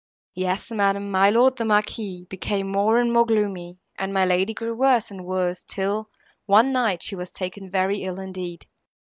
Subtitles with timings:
[0.33, 4.73] "Yes, madam, my lord, the Marquis, became more and more gloomy; and my lady grew
[4.73, 6.09] worse and worse, till,
[6.47, 8.65] one night, she was taken very ill, indeed.